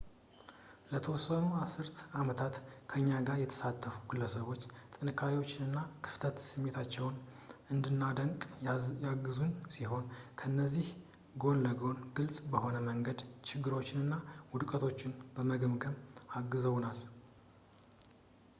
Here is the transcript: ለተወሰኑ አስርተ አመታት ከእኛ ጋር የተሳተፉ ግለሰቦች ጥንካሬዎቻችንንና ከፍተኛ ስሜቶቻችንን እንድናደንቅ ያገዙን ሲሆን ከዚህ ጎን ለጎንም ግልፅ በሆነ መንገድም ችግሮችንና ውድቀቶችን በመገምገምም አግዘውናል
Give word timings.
ለተወሰኑ 0.91 1.43
አስርተ 1.63 1.97
አመታት 2.19 2.53
ከእኛ 2.91 3.09
ጋር 3.27 3.37
የተሳተፉ 3.41 3.95
ግለሰቦች 4.11 4.61
ጥንካሬዎቻችንንና 4.95 5.81
ከፍተኛ 6.05 6.33
ስሜቶቻችንን 6.45 7.17
እንድናደንቅ 7.73 8.41
ያገዙን 9.03 9.51
ሲሆን 9.75 10.07
ከዚህ 10.41 10.89
ጎን 11.43 11.61
ለጎንም 11.65 12.07
ግልፅ 12.19 12.39
በሆነ 12.53 12.75
መንገድም 12.89 13.29
ችግሮችንና 13.51 14.15
ውድቀቶችን 14.55 15.13
በመገምገምም 15.37 16.01
አግዘውናል 16.41 17.01